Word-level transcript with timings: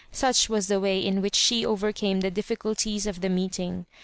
Such 0.11 0.49
was 0.49 0.65
the 0.65 0.79
way 0.79 0.97
in 0.97 1.21
which 1.21 1.35
she 1.35 1.63
overcame 1.63 2.21
the 2.21 2.31
difficulties 2.31 3.05
of 3.05 3.21
the 3.21 3.29
meeting. 3.29 3.85